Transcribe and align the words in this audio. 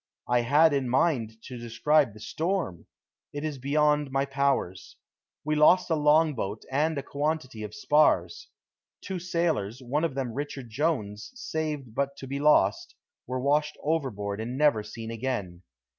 I 0.27 0.39
had 0.39 0.73
in 0.73 0.89
mind 0.89 1.37
to 1.43 1.59
describe 1.59 2.13
the 2.15 2.19
storm. 2.19 2.87
It 3.33 3.43
is 3.43 3.59
beyond 3.59 4.09
my 4.09 4.25
powers. 4.25 4.95
We 5.45 5.53
lost 5.53 5.91
a 5.91 5.95
long 5.95 6.33
boat 6.33 6.65
and 6.71 6.97
a 6.97 7.03
quantity 7.03 7.61
of 7.61 7.75
spars. 7.75 8.47
Two 9.01 9.19
sailors, 9.19 9.79
one 9.83 10.03
of 10.03 10.15
them 10.15 10.33
Richard 10.33 10.71
Jones, 10.71 11.31
saved 11.35 11.93
but 11.93 12.17
to 12.17 12.25
be 12.25 12.39
lost, 12.39 12.95
were 13.27 13.39
washed 13.39 13.77
overboard 13.83 14.41
and 14.41 14.57
never 14.57 14.81
seen 14.81 15.11
again. 15.11 15.61